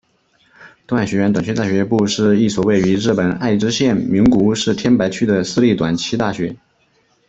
[0.87, 6.57] 东海学园短期大学部是一所位于日本爱知县名古屋市天白区的私立短期大学。